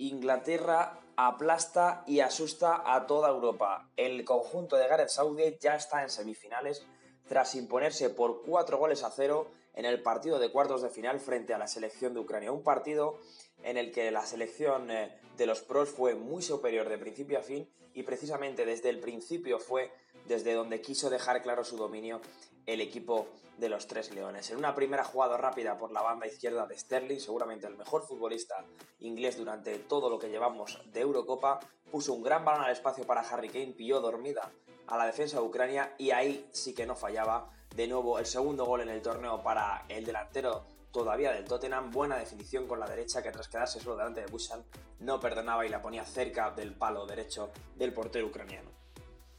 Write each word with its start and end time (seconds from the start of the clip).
Inglaterra 0.00 0.98
aplasta 1.16 2.04
y 2.06 2.20
asusta 2.20 2.82
a 2.86 3.06
toda 3.06 3.28
Europa. 3.28 3.90
El 3.96 4.24
conjunto 4.24 4.76
de 4.76 4.88
Gareth 4.88 5.10
Southgate 5.10 5.58
ya 5.60 5.74
está 5.74 6.02
en 6.02 6.08
semifinales 6.08 6.86
tras 7.28 7.54
imponerse 7.54 8.08
por 8.08 8.42
4 8.42 8.78
goles 8.78 9.04
a 9.04 9.10
0 9.10 9.50
en 9.74 9.84
el 9.84 10.02
partido 10.02 10.38
de 10.38 10.50
cuartos 10.50 10.80
de 10.80 10.88
final 10.88 11.20
frente 11.20 11.52
a 11.52 11.58
la 11.58 11.68
selección 11.68 12.14
de 12.14 12.20
Ucrania. 12.20 12.50
Un 12.50 12.62
partido 12.62 13.18
en 13.62 13.76
el 13.76 13.92
que 13.92 14.10
la 14.10 14.24
selección 14.26 14.90
eh, 14.90 15.12
de 15.36 15.46
los 15.46 15.62
pros 15.62 15.88
fue 15.88 16.14
muy 16.14 16.42
superior 16.42 16.88
de 16.88 16.98
principio 16.98 17.38
a 17.38 17.42
fin 17.42 17.68
y 17.94 18.02
precisamente 18.02 18.64
desde 18.64 18.88
el 18.88 19.00
principio 19.00 19.58
fue 19.58 19.92
desde 20.26 20.54
donde 20.54 20.80
quiso 20.80 21.10
dejar 21.10 21.42
claro 21.42 21.64
su 21.64 21.76
dominio 21.76 22.20
el 22.66 22.80
equipo 22.80 23.26
de 23.58 23.68
los 23.68 23.86
Tres 23.86 24.12
Leones. 24.12 24.50
En 24.50 24.58
una 24.58 24.74
primera 24.74 25.04
jugada 25.04 25.36
rápida 25.36 25.76
por 25.76 25.92
la 25.92 26.02
banda 26.02 26.26
izquierda 26.26 26.66
de 26.66 26.78
Sterling, 26.78 27.18
seguramente 27.18 27.66
el 27.66 27.76
mejor 27.76 28.02
futbolista 28.02 28.64
inglés 29.00 29.36
durante 29.36 29.78
todo 29.78 30.08
lo 30.08 30.18
que 30.18 30.30
llevamos 30.30 30.80
de 30.92 31.00
Eurocopa, 31.00 31.60
puso 31.90 32.14
un 32.14 32.22
gran 32.22 32.44
balón 32.44 32.64
al 32.64 32.72
espacio 32.72 33.04
para 33.04 33.20
Harry 33.22 33.48
Kane, 33.48 33.74
pilló 33.76 34.00
dormida 34.00 34.50
a 34.86 34.96
la 34.96 35.06
defensa 35.06 35.38
de 35.38 35.46
Ucrania 35.46 35.94
y 35.98 36.10
ahí 36.10 36.48
sí 36.52 36.74
que 36.74 36.86
no 36.86 36.96
fallaba. 36.96 37.50
De 37.74 37.86
nuevo 37.86 38.18
el 38.18 38.26
segundo 38.26 38.64
gol 38.64 38.80
en 38.80 38.88
el 38.88 39.02
torneo 39.02 39.42
para 39.42 39.84
el 39.88 40.04
delantero 40.04 40.64
todavía 40.92 41.32
del 41.32 41.44
Tottenham, 41.44 41.90
buena 41.90 42.16
definición 42.16 42.66
con 42.66 42.80
la 42.80 42.86
derecha 42.86 43.22
que 43.22 43.30
tras 43.30 43.48
quedarse 43.48 43.80
solo 43.80 43.96
delante 43.96 44.20
de 44.20 44.26
Busan 44.26 44.64
no 45.00 45.20
perdonaba 45.20 45.64
y 45.64 45.68
la 45.68 45.82
ponía 45.82 46.04
cerca 46.04 46.50
del 46.50 46.74
palo 46.74 47.06
derecho 47.06 47.50
del 47.76 47.92
portero 47.92 48.26
ucraniano. 48.26 48.70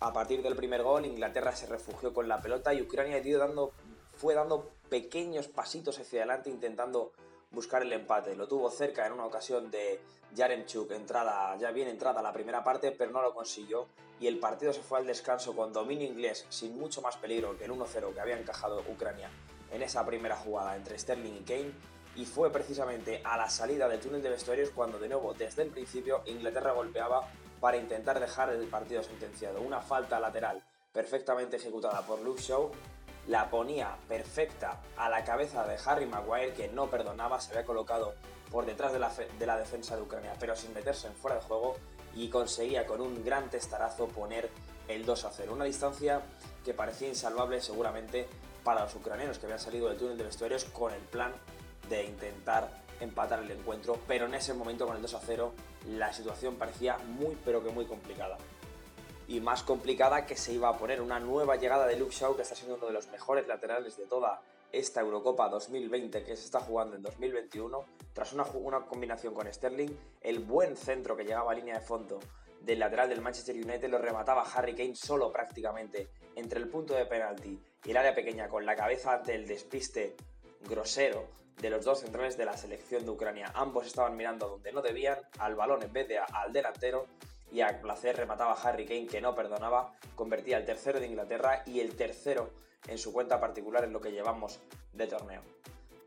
A 0.00 0.12
partir 0.12 0.42
del 0.42 0.56
primer 0.56 0.82
gol, 0.82 1.04
Inglaterra 1.04 1.54
se 1.54 1.66
refugió 1.66 2.14
con 2.14 2.28
la 2.28 2.40
pelota 2.40 2.72
y 2.72 2.80
Ucrania 2.80 3.20
dando, 3.38 3.72
fue 4.16 4.34
dando 4.34 4.70
pequeños 4.88 5.48
pasitos 5.48 5.98
hacia 5.98 6.20
adelante 6.20 6.48
intentando 6.48 7.12
buscar 7.50 7.82
el 7.82 7.92
empate. 7.92 8.34
Lo 8.34 8.48
tuvo 8.48 8.70
cerca 8.70 9.06
en 9.06 9.12
una 9.12 9.26
ocasión 9.26 9.70
de 9.70 10.00
Yaremchuk, 10.34 10.90
entrada, 10.92 11.56
ya 11.58 11.70
bien 11.70 11.88
entrada 11.88 12.22
la 12.22 12.32
primera 12.32 12.64
parte, 12.64 12.92
pero 12.92 13.10
no 13.10 13.20
lo 13.20 13.34
consiguió 13.34 13.88
y 14.20 14.26
el 14.26 14.38
partido 14.38 14.72
se 14.72 14.82
fue 14.82 14.98
al 14.98 15.06
descanso 15.06 15.54
con 15.54 15.72
dominio 15.72 16.06
inglés 16.06 16.46
sin 16.48 16.78
mucho 16.78 17.02
más 17.02 17.16
peligro 17.16 17.56
que 17.58 17.64
el 17.64 17.72
1-0 17.72 18.14
que 18.14 18.20
había 18.20 18.38
encajado 18.38 18.82
Ucrania 18.88 19.30
en 19.70 19.82
esa 19.82 20.04
primera 20.04 20.36
jugada 20.36 20.76
entre 20.76 20.98
Sterling 20.98 21.34
y 21.34 21.42
Kane 21.42 21.72
y 22.16 22.26
fue 22.26 22.50
precisamente 22.50 23.20
a 23.24 23.36
la 23.36 23.48
salida 23.48 23.88
del 23.88 24.00
túnel 24.00 24.22
de 24.22 24.30
vestuarios 24.30 24.70
cuando 24.70 24.98
de 24.98 25.08
nuevo 25.08 25.34
desde 25.34 25.62
el 25.62 25.70
principio 25.70 26.22
Inglaterra 26.26 26.72
golpeaba 26.72 27.28
para 27.60 27.76
intentar 27.76 28.18
dejar 28.18 28.50
el 28.50 28.66
partido 28.68 29.02
sentenciado. 29.02 29.60
Una 29.60 29.80
falta 29.80 30.18
lateral 30.18 30.62
perfectamente 30.92 31.56
ejecutada 31.56 32.02
por 32.02 32.20
Luke 32.20 32.40
Shaw 32.40 32.70
la 33.28 33.48
ponía 33.48 33.96
perfecta 34.08 34.80
a 34.96 35.08
la 35.08 35.24
cabeza 35.24 35.66
de 35.66 35.78
Harry 35.84 36.06
Maguire 36.06 36.52
que 36.52 36.68
no 36.68 36.90
perdonaba, 36.90 37.40
se 37.40 37.52
había 37.52 37.64
colocado 37.64 38.14
por 38.50 38.66
detrás 38.66 38.92
de 38.92 38.98
la, 38.98 39.12
de 39.38 39.46
la 39.46 39.56
defensa 39.56 39.94
de 39.94 40.02
Ucrania 40.02 40.34
pero 40.40 40.56
sin 40.56 40.74
meterse 40.74 41.06
en 41.06 41.14
fuera 41.14 41.36
de 41.36 41.42
juego 41.42 41.76
y 42.14 42.28
conseguía 42.28 42.86
con 42.86 43.00
un 43.00 43.24
gran 43.24 43.48
testarazo 43.50 44.08
poner 44.08 44.50
el 44.94 45.04
2 45.04 45.24
a 45.24 45.30
0. 45.30 45.52
Una 45.52 45.64
distancia 45.64 46.22
que 46.64 46.74
parecía 46.74 47.08
insalvable 47.08 47.60
seguramente 47.60 48.26
para 48.64 48.84
los 48.84 48.94
ucranianos 48.94 49.38
que 49.38 49.46
habían 49.46 49.60
salido 49.60 49.88
del 49.88 49.96
túnel 49.96 50.18
de 50.18 50.24
vestuarios 50.24 50.64
con 50.64 50.92
el 50.92 51.00
plan 51.00 51.32
de 51.88 52.04
intentar 52.04 52.70
empatar 53.00 53.42
el 53.42 53.50
encuentro, 53.50 53.98
pero 54.06 54.26
en 54.26 54.34
ese 54.34 54.52
momento 54.52 54.86
con 54.86 54.96
el 54.96 55.02
2 55.02 55.14
a 55.14 55.20
0 55.20 55.52
la 55.88 56.12
situación 56.12 56.56
parecía 56.56 56.98
muy 56.98 57.36
pero 57.44 57.64
que 57.64 57.70
muy 57.70 57.86
complicada. 57.86 58.36
Y 59.26 59.40
más 59.40 59.62
complicada 59.62 60.26
que 60.26 60.36
se 60.36 60.52
iba 60.52 60.68
a 60.68 60.76
poner 60.76 61.00
una 61.00 61.20
nueva 61.20 61.56
llegada 61.56 61.86
de 61.86 61.96
Luke 61.96 62.14
Shaw, 62.14 62.36
que 62.36 62.42
está 62.42 62.54
siendo 62.54 62.74
uno 62.74 62.86
de 62.86 62.92
los 62.92 63.06
mejores 63.08 63.46
laterales 63.46 63.96
de 63.96 64.06
toda 64.06 64.42
esta 64.72 65.00
Eurocopa 65.00 65.48
2020 65.48 66.24
que 66.24 66.36
se 66.36 66.44
está 66.44 66.60
jugando 66.60 66.96
en 66.96 67.02
2021, 67.02 67.84
tras 68.12 68.32
una, 68.32 68.44
una 68.54 68.80
combinación 68.80 69.34
con 69.34 69.52
Sterling, 69.52 69.90
el 70.20 70.40
buen 70.40 70.76
centro 70.76 71.16
que 71.16 71.24
llegaba 71.24 71.52
a 71.52 71.54
línea 71.54 71.78
de 71.78 71.80
fondo 71.80 72.18
del 72.60 72.78
lateral 72.78 73.08
del 73.08 73.20
Manchester 73.20 73.54
United 73.56 73.88
lo 73.88 73.98
remataba 73.98 74.42
Harry 74.42 74.74
Kane 74.74 74.94
solo 74.94 75.32
prácticamente 75.32 76.08
entre 76.36 76.60
el 76.60 76.68
punto 76.68 76.94
de 76.94 77.06
penalti 77.06 77.58
y 77.84 77.90
el 77.90 77.96
área 77.96 78.14
pequeña 78.14 78.48
con 78.48 78.66
la 78.66 78.76
cabeza 78.76 79.14
ante 79.14 79.34
el 79.34 79.46
despiste 79.46 80.16
grosero 80.68 81.28
de 81.60 81.70
los 81.70 81.84
dos 81.84 82.00
centrales 82.00 82.36
de 82.36 82.44
la 82.44 82.56
selección 82.56 83.04
de 83.04 83.10
Ucrania. 83.10 83.52
Ambos 83.54 83.86
estaban 83.86 84.16
mirando 84.16 84.48
donde 84.48 84.72
no 84.72 84.82
debían, 84.82 85.18
al 85.38 85.54
balón 85.54 85.82
en 85.82 85.92
vez 85.92 86.08
de 86.08 86.18
al 86.18 86.52
delantero, 86.52 87.06
y 87.52 87.60
a 87.62 87.80
placer 87.80 88.16
remataba 88.16 88.52
Harry 88.52 88.86
Kane 88.86 89.06
que 89.06 89.20
no 89.20 89.34
perdonaba, 89.34 89.92
convertía 90.14 90.56
el 90.56 90.64
tercero 90.64 91.00
de 91.00 91.06
Inglaterra 91.06 91.62
y 91.66 91.80
el 91.80 91.96
tercero 91.96 92.50
en 92.86 92.98
su 92.98 93.12
cuenta 93.12 93.40
particular 93.40 93.84
en 93.84 93.92
lo 93.92 94.00
que 94.00 94.12
llevamos 94.12 94.60
de 94.92 95.06
torneo. 95.06 95.42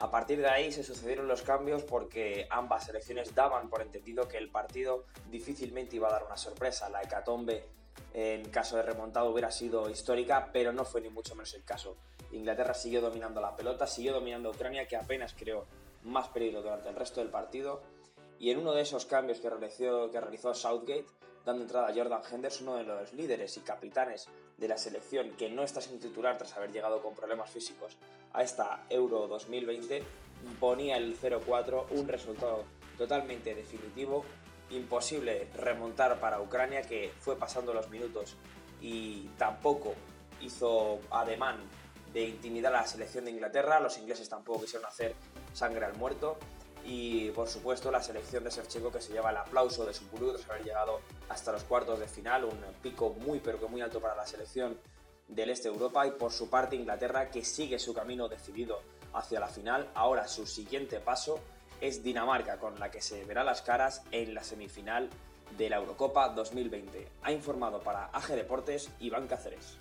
A 0.00 0.12
partir 0.12 0.38
de 0.38 0.48
ahí 0.48 0.70
se 0.70 0.84
sucedieron 0.84 1.26
los 1.26 1.42
cambios 1.42 1.82
porque 1.82 2.46
ambas 2.50 2.84
selecciones 2.84 3.34
daban 3.34 3.68
por 3.68 3.82
entendido 3.82 4.28
que 4.28 4.38
el 4.38 4.48
partido 4.48 5.06
difícilmente 5.28 5.96
iba 5.96 6.06
a 6.08 6.12
dar 6.12 6.24
una 6.24 6.36
sorpresa. 6.36 6.88
La 6.88 7.02
hecatombe 7.02 7.64
en 8.14 8.48
caso 8.48 8.76
de 8.76 8.84
remontado 8.84 9.30
hubiera 9.30 9.50
sido 9.50 9.90
histórica, 9.90 10.50
pero 10.52 10.72
no 10.72 10.84
fue 10.84 11.00
ni 11.00 11.08
mucho 11.08 11.34
menos 11.34 11.52
el 11.54 11.64
caso. 11.64 11.96
Inglaterra 12.30 12.74
siguió 12.74 13.00
dominando 13.00 13.40
la 13.40 13.56
pelota, 13.56 13.88
siguió 13.88 14.12
dominando 14.12 14.50
Ucrania, 14.50 14.86
que 14.86 14.96
apenas 14.96 15.34
creó 15.34 15.66
más 16.04 16.28
peligro 16.28 16.62
durante 16.62 16.88
el 16.90 16.94
resto 16.94 17.20
del 17.20 17.30
partido. 17.30 17.82
Y 18.38 18.52
en 18.52 18.58
uno 18.58 18.72
de 18.74 18.82
esos 18.82 19.04
cambios 19.04 19.40
que 19.40 19.50
realizó, 19.50 20.12
que 20.12 20.54
Southgate, 20.54 21.06
dando 21.44 21.62
entrada 21.62 21.88
a 21.88 21.94
Jordan 21.94 22.22
Henderson, 22.30 22.68
uno 22.68 22.76
de 22.76 22.84
los 22.84 23.12
líderes 23.14 23.56
y 23.56 23.60
capitanes 23.60 24.28
de 24.58 24.68
la 24.68 24.76
selección 24.76 25.30
que 25.32 25.48
no 25.48 25.62
está 25.62 25.80
sin 25.80 25.98
titular 26.00 26.36
tras 26.36 26.56
haber 26.56 26.72
llegado 26.72 27.00
con 27.00 27.14
problemas 27.14 27.50
físicos 27.50 27.96
a 28.32 28.42
esta 28.42 28.84
Euro 28.90 29.28
2020, 29.28 30.02
ponía 30.60 30.96
el 30.96 31.18
0-4, 31.18 31.86
un 31.90 32.08
resultado 32.08 32.64
totalmente 32.96 33.54
definitivo, 33.54 34.24
imposible 34.70 35.48
remontar 35.54 36.20
para 36.20 36.40
Ucrania 36.40 36.82
que 36.82 37.12
fue 37.20 37.36
pasando 37.36 37.72
los 37.72 37.88
minutos 37.88 38.36
y 38.80 39.28
tampoco 39.38 39.94
hizo 40.40 41.00
ademán 41.10 41.56
de 42.12 42.24
intimidar 42.24 42.74
a 42.74 42.80
la 42.80 42.86
selección 42.86 43.24
de 43.24 43.30
Inglaterra, 43.30 43.80
los 43.80 43.98
ingleses 43.98 44.28
tampoco 44.28 44.62
quisieron 44.62 44.86
hacer 44.86 45.14
sangre 45.52 45.84
al 45.84 45.94
muerto 45.96 46.38
y 46.88 47.30
por 47.32 47.48
supuesto 47.48 47.90
la 47.90 48.02
selección 48.02 48.42
de 48.42 48.50
Shevchenko 48.50 48.90
que 48.90 49.02
se 49.02 49.12
lleva 49.12 49.30
el 49.30 49.36
aplauso 49.36 49.84
de 49.84 49.92
su 49.92 50.06
público 50.06 50.32
tras 50.32 50.48
haber 50.48 50.64
llegado 50.64 51.00
hasta 51.28 51.52
los 51.52 51.62
cuartos 51.64 52.00
de 52.00 52.08
final, 52.08 52.44
un 52.44 52.56
pico 52.82 53.10
muy 53.10 53.40
pero 53.40 53.60
que 53.60 53.66
muy 53.66 53.82
alto 53.82 54.00
para 54.00 54.16
la 54.16 54.26
selección 54.26 54.78
del 55.28 55.50
este 55.50 55.68
de 55.68 55.74
Europa 55.74 56.06
y 56.06 56.12
por 56.12 56.32
su 56.32 56.48
parte 56.48 56.76
Inglaterra 56.76 57.30
que 57.30 57.44
sigue 57.44 57.78
su 57.78 57.92
camino 57.92 58.26
decidido 58.26 58.80
hacia 59.12 59.38
la 59.38 59.48
final. 59.48 59.90
Ahora 59.94 60.26
su 60.26 60.46
siguiente 60.46 60.98
paso 61.00 61.38
es 61.82 62.02
Dinamarca 62.02 62.58
con 62.58 62.80
la 62.80 62.90
que 62.90 63.02
se 63.02 63.22
verá 63.24 63.44
las 63.44 63.60
caras 63.60 64.02
en 64.10 64.32
la 64.34 64.42
semifinal 64.42 65.10
de 65.58 65.68
la 65.68 65.76
Eurocopa 65.76 66.30
2020. 66.30 67.06
Ha 67.22 67.32
informado 67.32 67.80
para 67.80 68.06
AG 68.06 68.28
Deportes 68.28 68.88
Iván 69.00 69.26
Cáceres. 69.26 69.76